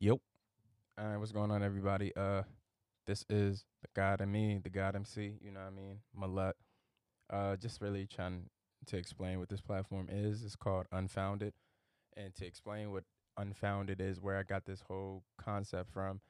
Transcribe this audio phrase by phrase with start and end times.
[0.00, 0.18] Yep.
[0.96, 2.12] All right, what's going on, everybody?
[2.14, 2.42] Uh,
[3.08, 5.32] this is the God and me, the God MC.
[5.42, 6.52] You know what I mean, Malut.
[7.28, 8.44] Uh, just really trying
[8.86, 10.44] to explain what this platform is.
[10.44, 11.52] It's called Unfounded,
[12.16, 13.02] and to explain what
[13.36, 16.20] Unfounded is, where I got this whole concept from.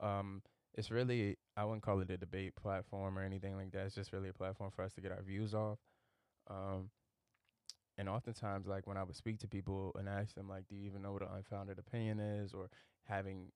[0.00, 0.42] Um,
[0.74, 3.86] it's really I wouldn't call it a debate platform or anything like that.
[3.86, 5.78] It's just really a platform for us to get our views off.
[6.50, 6.90] Um,
[7.98, 10.86] and oftentimes, like when I would speak to people and ask them, like, "Do you
[10.86, 12.70] even know what an unfounded opinion is?" or
[13.04, 13.52] having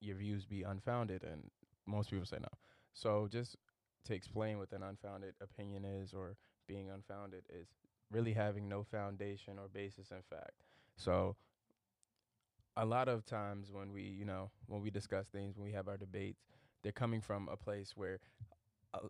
[0.00, 1.50] your views be unfounded, and
[1.86, 2.48] most people say no.
[2.92, 3.56] So just
[4.04, 6.36] to explain what an unfounded opinion is or
[6.66, 7.68] being unfounded is
[8.10, 10.62] really having no foundation or basis in fact.
[10.96, 11.36] So
[12.76, 15.88] a lot of times when we, you know, when we discuss things, when we have
[15.88, 16.44] our debates,
[16.82, 18.20] they're coming from a place where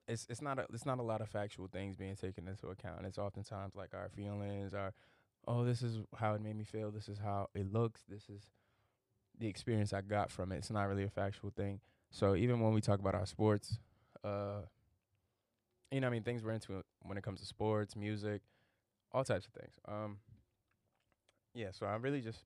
[0.09, 3.05] it's it's not a, it's not a lot of factual things being taken into account.
[3.05, 4.93] It's oftentimes like our feelings, our
[5.47, 6.91] oh, this is how it made me feel.
[6.91, 8.03] This is how it looks.
[8.09, 8.43] This is
[9.39, 10.57] the experience I got from it.
[10.57, 11.80] It's not really a factual thing.
[12.11, 13.79] So even when we talk about our sports,
[14.25, 14.63] uh,
[15.91, 18.43] you know, I mean, things we're into when it comes to sports, music,
[19.13, 19.75] all types of things.
[19.87, 20.19] Um,
[21.55, 22.41] yeah, so I really just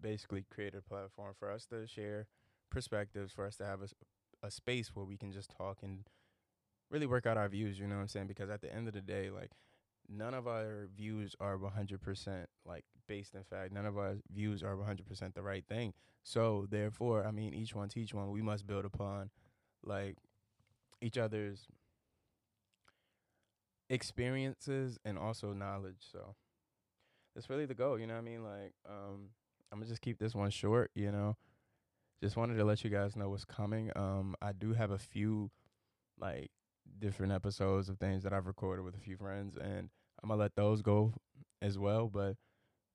[0.00, 2.26] basically created a platform for us to share
[2.70, 6.04] perspectives, for us to have a, a space where we can just talk and
[6.92, 7.78] really work out our views.
[7.78, 8.26] You know what I'm saying?
[8.28, 9.50] Because at the end of the day, like
[10.08, 13.72] none of our views are 100% like based in fact.
[13.72, 15.94] None of our views are 100% the right thing.
[16.22, 18.30] So therefore, I mean, each one teach one.
[18.30, 19.30] We must build upon
[19.82, 20.16] like
[21.00, 21.66] each other's
[23.88, 26.06] experiences and also knowledge.
[26.12, 26.36] So
[27.34, 27.98] that's really the goal.
[27.98, 28.44] You know what I mean?
[28.44, 29.30] Like, um,
[29.72, 30.90] I'm gonna just keep this one short.
[30.94, 31.36] You know,
[32.22, 33.90] just wanted to let you guys know what's coming.
[33.96, 35.50] Um, I do have a few
[36.18, 36.50] like
[36.98, 39.88] different episodes of things that I've recorded with a few friends, and
[40.22, 41.14] I'm gonna let those go
[41.60, 42.08] as well.
[42.08, 42.36] But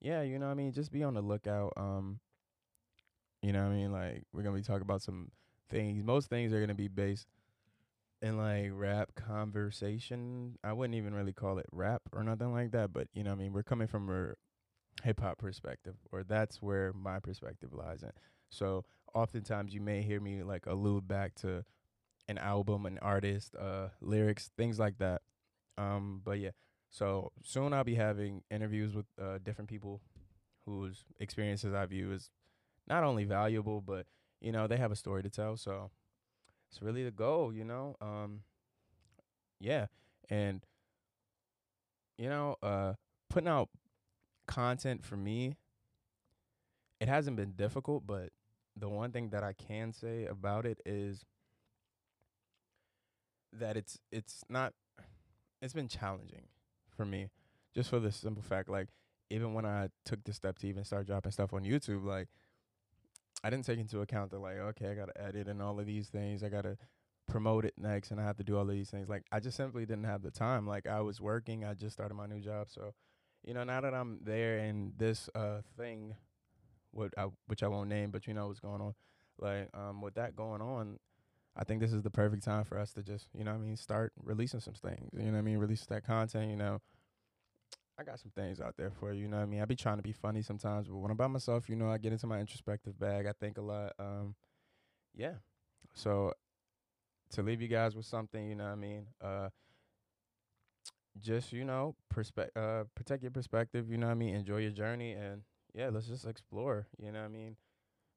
[0.01, 0.71] yeah, you know what I mean.
[0.71, 1.73] Just be on the lookout.
[1.77, 2.19] Um,
[3.41, 3.91] you know what I mean.
[3.91, 5.31] Like we're gonna be talking about some
[5.69, 6.03] things.
[6.03, 7.27] Most things are gonna be based
[8.21, 10.57] in like rap conversation.
[10.63, 12.93] I wouldn't even really call it rap or nothing like that.
[12.93, 13.53] But you know what I mean.
[13.53, 14.33] We're coming from a
[15.03, 18.11] hip hop perspective, or that's where my perspective lies in.
[18.49, 21.63] So oftentimes you may hear me like allude back to
[22.27, 25.21] an album, an artist, uh, lyrics, things like that.
[25.77, 26.51] Um, but yeah,
[26.89, 30.01] so soon I'll be having interviews with uh, different people
[30.65, 32.29] whose experiences I view as
[32.87, 34.05] not only valuable, but
[34.41, 35.57] you know they have a story to tell.
[35.57, 35.91] So
[36.71, 37.95] it's really the goal, you know.
[38.01, 38.41] Um,
[39.59, 39.87] yeah,
[40.29, 40.65] and
[42.17, 42.93] you know, uh,
[43.29, 43.69] putting out
[44.47, 45.55] content for me,
[46.99, 48.29] it hasn't been difficult, but
[48.75, 51.25] the one thing that I can say about it is
[53.53, 54.73] that it's it's not
[55.61, 56.47] it's been challenging
[56.89, 57.29] for me
[57.73, 58.87] just for the simple fact like
[59.29, 62.27] even when I took the step to even start dropping stuff on YouTube like
[63.43, 65.85] I didn't take into account that like okay I got to edit and all of
[65.85, 66.77] these things I got to
[67.27, 69.09] promote it next and I have to do all of these things.
[69.09, 70.65] Like I just simply didn't have the time.
[70.65, 72.93] Like I was working I just started my new job so
[73.43, 76.15] you know now that I'm there and this uh thing
[76.91, 78.95] what I, which I won't name but you know what's going on.
[79.39, 80.99] Like um with that going on
[81.57, 83.75] I think this is the perfect time for us to just, you know I mean,
[83.75, 85.09] start releasing some things.
[85.13, 85.57] You know I mean?
[85.57, 86.79] Release that content, you know.
[87.99, 89.59] I got some things out there for you, you know I mean?
[89.61, 91.97] I be trying to be funny sometimes, but when I'm by myself, you know, I
[91.97, 93.25] get into my introspective bag.
[93.25, 93.93] I think a lot.
[93.97, 94.35] Um,
[95.15, 95.33] yeah.
[95.95, 96.33] So
[97.31, 99.07] to leave you guys with something, you know I mean?
[99.19, 99.49] Uh
[101.19, 104.35] just, you know, perspe- uh protect your perspective, you know I mean?
[104.35, 105.41] Enjoy your journey and
[105.73, 107.55] yeah, let's just explore, you know I mean?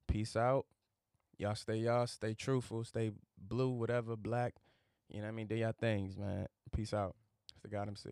[0.07, 0.65] Peace out.
[1.41, 4.53] Y'all stay y'all, stay truthful, stay blue, whatever, black.
[5.09, 5.47] You know what I mean?
[5.47, 6.45] Do y'all things, man.
[6.71, 7.15] Peace out.
[7.51, 8.11] It's the God MC.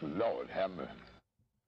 [0.00, 0.92] Lord have mercy.